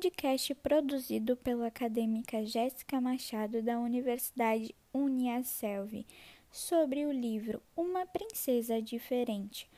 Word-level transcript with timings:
podcast 0.00 0.54
produzido 0.54 1.36
pela 1.36 1.66
acadêmica 1.66 2.42
Jéssica 2.42 2.98
Machado 3.02 3.60
da 3.60 3.78
Universidade 3.78 4.74
Uniaselv 4.94 6.06
sobre 6.50 7.04
o 7.04 7.12
livro 7.12 7.60
Uma 7.76 8.06
Princesa 8.06 8.80
Diferente, 8.80 9.68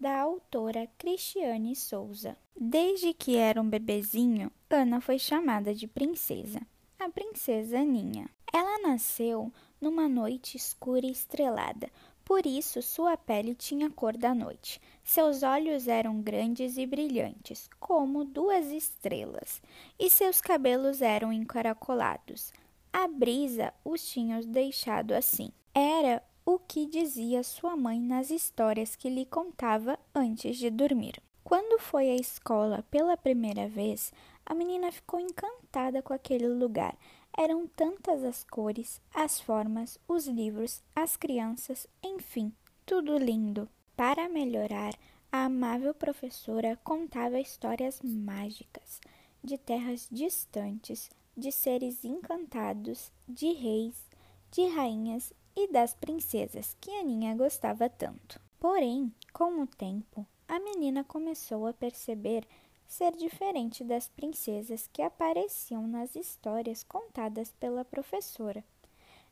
da 0.00 0.18
autora 0.18 0.88
Cristiane 0.98 1.76
Souza. 1.76 2.36
Desde 2.60 3.14
que 3.14 3.36
era 3.36 3.62
um 3.62 3.70
bebezinho, 3.70 4.50
Ana 4.68 5.00
foi 5.00 5.16
chamada 5.16 5.72
de 5.72 5.86
princesa, 5.86 6.60
a 6.98 7.08
princesa 7.08 7.78
Aninha. 7.78 8.28
Ela 8.52 8.80
nasceu 8.80 9.52
numa 9.80 10.08
noite 10.08 10.56
escura 10.56 11.06
e 11.06 11.12
estrelada, 11.12 11.88
por 12.24 12.46
isso 12.46 12.80
sua 12.82 13.16
pele 13.16 13.54
tinha 13.54 13.90
cor 13.90 14.16
da 14.16 14.34
noite. 14.34 14.80
Seus 15.04 15.42
olhos 15.42 15.88
eram 15.88 16.20
grandes 16.20 16.76
e 16.76 16.86
brilhantes, 16.86 17.68
como 17.78 18.24
duas 18.24 18.70
estrelas, 18.70 19.60
e 19.98 20.08
seus 20.08 20.40
cabelos 20.40 21.02
eram 21.02 21.32
encaracolados. 21.32 22.52
A 22.92 23.08
brisa 23.08 23.72
os 23.84 24.06
tinha 24.06 24.42
deixado 24.42 25.12
assim. 25.12 25.50
Era 25.74 26.22
o 26.44 26.58
que 26.58 26.86
dizia 26.86 27.42
sua 27.42 27.76
mãe 27.76 28.00
nas 28.00 28.30
histórias 28.30 28.96
que 28.96 29.08
lhe 29.08 29.24
contava 29.24 29.98
antes 30.14 30.56
de 30.56 30.70
dormir. 30.70 31.22
Quando 31.44 31.80
foi 31.80 32.10
à 32.10 32.14
escola 32.14 32.84
pela 32.90 33.16
primeira 33.16 33.68
vez, 33.68 34.12
a 34.44 34.54
menina 34.54 34.92
ficou 34.92 35.20
encantada 35.20 36.02
com 36.02 36.12
aquele 36.12 36.48
lugar. 36.48 36.96
Eram 37.36 37.66
tantas 37.66 38.22
as 38.24 38.44
cores, 38.44 39.00
as 39.14 39.40
formas, 39.40 39.98
os 40.06 40.26
livros, 40.26 40.82
as 40.94 41.16
crianças, 41.16 41.86
enfim, 42.02 42.52
tudo 42.84 43.16
lindo. 43.16 43.68
Para 43.96 44.28
melhorar, 44.28 44.94
a 45.30 45.44
amável 45.44 45.94
professora 45.94 46.78
contava 46.84 47.40
histórias 47.40 48.00
mágicas 48.02 49.00
de 49.42 49.56
terras 49.56 50.08
distantes, 50.10 51.10
de 51.36 51.50
seres 51.50 52.04
encantados, 52.04 53.10
de 53.26 53.52
reis, 53.52 54.04
de 54.50 54.66
rainhas 54.66 55.32
e 55.56 55.72
das 55.72 55.94
princesas 55.94 56.76
que 56.80 56.90
Aninha 56.90 57.34
gostava 57.34 57.88
tanto. 57.88 58.40
Porém, 58.60 59.12
com 59.32 59.62
o 59.62 59.66
tempo, 59.66 60.26
a 60.46 60.60
menina 60.60 61.02
começou 61.02 61.66
a 61.66 61.72
perceber 61.72 62.46
ser 62.92 63.16
diferente 63.16 63.82
das 63.82 64.06
princesas 64.06 64.86
que 64.92 65.00
apareciam 65.00 65.88
nas 65.88 66.14
histórias 66.14 66.84
contadas 66.84 67.50
pela 67.58 67.86
professora. 67.86 68.62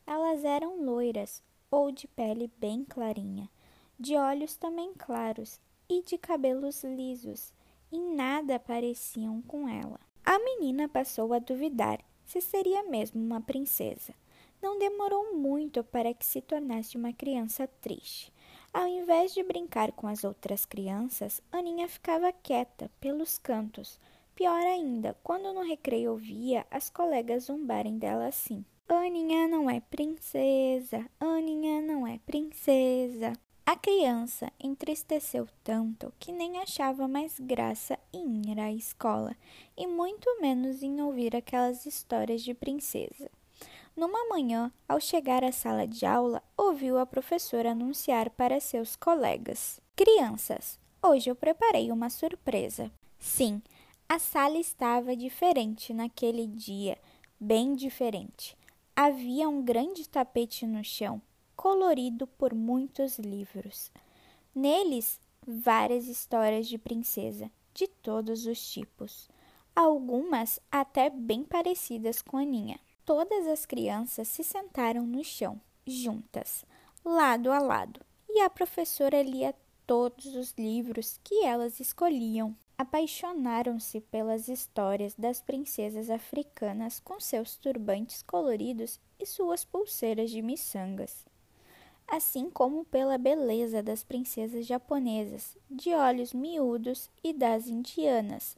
Elas 0.05 0.43
eram 0.43 0.83
loiras 0.83 1.43
ou 1.69 1.91
de 1.91 2.07
pele 2.07 2.51
bem 2.57 2.83
clarinha, 2.83 3.47
de 3.99 4.15
olhos 4.15 4.55
também 4.55 4.95
claros 4.95 5.59
e 5.87 6.01
de 6.01 6.17
cabelos 6.17 6.83
lisos, 6.83 7.53
e 7.91 7.99
nada 7.99 8.59
pareciam 8.59 9.43
com 9.43 9.69
ela. 9.69 9.99
A 10.25 10.39
menina 10.39 10.89
passou 10.89 11.31
a 11.31 11.37
duvidar 11.37 12.03
se 12.25 12.41
seria 12.41 12.81
mesmo 12.81 13.21
uma 13.21 13.41
princesa. 13.41 14.15
Não 14.59 14.79
demorou 14.79 15.35
muito 15.35 15.83
para 15.83 16.15
que 16.15 16.25
se 16.25 16.41
tornasse 16.41 16.97
uma 16.97 17.13
criança 17.13 17.67
triste. 17.79 18.33
Ao 18.73 18.87
invés 18.87 19.33
de 19.33 19.43
brincar 19.43 19.91
com 19.91 20.07
as 20.07 20.23
outras 20.23 20.65
crianças, 20.65 21.41
Aninha 21.51 21.89
ficava 21.89 22.31
quieta 22.31 22.89
pelos 23.01 23.37
cantos. 23.37 23.99
Pior 24.33 24.61
ainda, 24.61 25.15
quando 25.23 25.53
no 25.53 25.61
recreio 25.61 26.11
ouvia 26.11 26.65
as 26.71 26.89
colegas 26.89 27.45
zombarem 27.45 27.97
dela 27.97 28.27
assim: 28.27 28.63
Aninha 28.87 29.47
não 29.47 29.69
é 29.69 29.81
princesa, 29.81 31.05
Aninha 31.19 31.81
não 31.81 32.07
é 32.07 32.17
princesa. 32.25 33.33
A 33.65 33.75
criança 33.75 34.51
entristeceu 34.59 35.47
tanto 35.63 36.13
que 36.17 36.31
nem 36.31 36.57
achava 36.57 37.07
mais 37.07 37.39
graça 37.39 37.99
em 38.13 38.51
ir 38.51 38.59
à 38.59 38.71
escola 38.71 39.35
e 39.77 39.85
muito 39.85 40.41
menos 40.41 40.81
em 40.81 41.01
ouvir 41.01 41.35
aquelas 41.35 41.85
histórias 41.85 42.41
de 42.41 42.53
princesa. 42.53 43.29
Numa 43.95 44.27
manhã, 44.29 44.71
ao 44.87 44.99
chegar 45.01 45.43
à 45.43 45.51
sala 45.51 45.85
de 45.85 46.05
aula, 46.05 46.41
ouviu 46.55 46.97
a 46.97 47.05
professora 47.05 47.71
anunciar 47.71 48.29
para 48.29 48.59
seus 48.59 48.95
colegas: 48.95 49.81
Crianças, 49.95 50.79
hoje 51.03 51.29
eu 51.29 51.35
preparei 51.35 51.91
uma 51.91 52.09
surpresa. 52.09 52.89
Sim, 53.19 53.61
a 54.07 54.17
sala 54.17 54.57
estava 54.57 55.15
diferente 55.15 55.93
naquele 55.93 56.47
dia, 56.47 56.97
bem 57.39 57.75
diferente. 57.75 58.57
Havia 58.95 59.49
um 59.49 59.61
grande 59.61 60.07
tapete 60.07 60.65
no 60.65 60.83
chão, 60.83 61.21
colorido 61.55 62.25
por 62.25 62.53
muitos 62.53 63.19
livros. 63.19 63.91
Neles, 64.55 65.19
várias 65.45 66.07
histórias 66.07 66.67
de 66.67 66.77
princesa, 66.77 67.51
de 67.73 67.87
todos 67.87 68.45
os 68.45 68.71
tipos, 68.71 69.29
algumas 69.75 70.59
até 70.71 71.09
bem 71.09 71.43
parecidas 71.43 72.21
com 72.21 72.37
a 72.37 72.41
Aninha. 72.41 72.79
Todas 73.13 73.45
as 73.45 73.65
crianças 73.65 74.29
se 74.29 74.41
sentaram 74.41 75.05
no 75.05 75.21
chão, 75.21 75.59
juntas, 75.85 76.63
lado 77.03 77.51
a 77.51 77.59
lado, 77.59 77.99
e 78.29 78.39
a 78.39 78.49
professora 78.49 79.21
lia 79.21 79.53
todos 79.85 80.27
os 80.27 80.53
livros 80.57 81.19
que 81.21 81.43
elas 81.43 81.81
escolhiam. 81.81 82.55
Apaixonaram-se 82.77 83.99
pelas 83.99 84.47
histórias 84.47 85.13
das 85.13 85.41
princesas 85.41 86.09
africanas 86.09 87.01
com 87.01 87.19
seus 87.19 87.57
turbantes 87.57 88.23
coloridos 88.23 88.97
e 89.19 89.25
suas 89.25 89.65
pulseiras 89.65 90.31
de 90.31 90.41
miçangas, 90.41 91.25
assim 92.07 92.49
como 92.49 92.85
pela 92.85 93.17
beleza 93.17 93.83
das 93.83 94.05
princesas 94.05 94.65
japonesas, 94.65 95.57
de 95.69 95.93
olhos 95.93 96.31
miúdos, 96.31 97.09
e 97.21 97.33
das 97.33 97.67
indianas, 97.67 98.55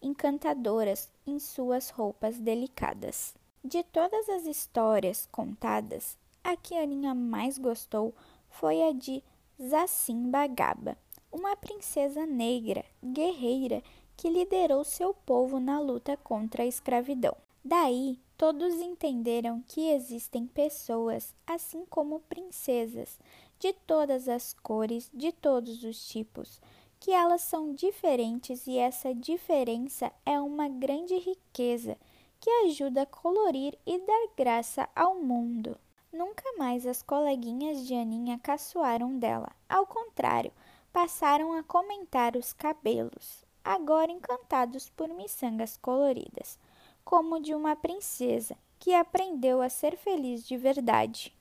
encantadoras 0.00 1.10
em 1.26 1.38
suas 1.38 1.90
roupas 1.90 2.38
delicadas. 2.38 3.38
De 3.62 3.82
todas 3.82 4.26
as 4.30 4.46
histórias 4.46 5.28
contadas, 5.30 6.16
a 6.42 6.56
que 6.56 6.74
Aninha 6.74 7.14
mais 7.14 7.58
gostou 7.58 8.14
foi 8.48 8.82
a 8.82 8.90
de 8.90 9.22
Zacim 9.62 10.30
Bagaba, 10.30 10.96
uma 11.30 11.54
princesa 11.54 12.24
negra, 12.24 12.82
guerreira, 13.04 13.82
que 14.16 14.30
liderou 14.30 14.82
seu 14.82 15.12
povo 15.12 15.60
na 15.60 15.78
luta 15.78 16.16
contra 16.16 16.62
a 16.62 16.66
escravidão. 16.66 17.36
Daí, 17.62 18.18
todos 18.38 18.76
entenderam 18.76 19.62
que 19.68 19.90
existem 19.90 20.46
pessoas, 20.46 21.34
assim 21.46 21.84
como 21.84 22.20
princesas, 22.20 23.18
de 23.58 23.74
todas 23.74 24.26
as 24.26 24.54
cores, 24.54 25.10
de 25.12 25.32
todos 25.32 25.84
os 25.84 26.08
tipos, 26.08 26.62
que 26.98 27.10
elas 27.10 27.42
são 27.42 27.74
diferentes 27.74 28.66
e 28.66 28.78
essa 28.78 29.14
diferença 29.14 30.10
é 30.24 30.40
uma 30.40 30.66
grande 30.66 31.18
riqueza 31.18 31.98
que 32.40 32.50
ajuda 32.64 33.02
a 33.02 33.06
colorir 33.06 33.78
e 33.86 33.98
dar 33.98 34.28
graça 34.34 34.88
ao 34.96 35.14
mundo. 35.14 35.78
Nunca 36.10 36.42
mais 36.56 36.86
as 36.86 37.02
coleguinhas 37.02 37.86
de 37.86 37.94
Aninha 37.94 38.38
caçoaram 38.38 39.18
dela. 39.18 39.50
Ao 39.68 39.86
contrário, 39.86 40.50
passaram 40.92 41.52
a 41.52 41.62
comentar 41.62 42.36
os 42.36 42.52
cabelos, 42.52 43.44
agora 43.62 44.10
encantados 44.10 44.90
por 44.90 45.08
miçangas 45.08 45.76
coloridas, 45.76 46.58
como 47.04 47.40
de 47.40 47.54
uma 47.54 47.76
princesa 47.76 48.56
que 48.78 48.94
aprendeu 48.94 49.60
a 49.60 49.68
ser 49.68 49.96
feliz 49.96 50.44
de 50.46 50.56
verdade. 50.56 51.32